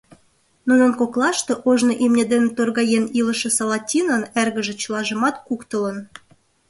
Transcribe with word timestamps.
Нунын 0.67 0.91
коклаште 0.99 1.53
ожно 1.69 1.93
имне 2.03 2.23
дене 2.31 2.49
торгаен 2.57 3.05
илыше 3.19 3.49
Салатинын 3.57 4.23
эргыже 4.41 4.73
чылажымат 4.81 5.35
куктылын. 5.47 5.97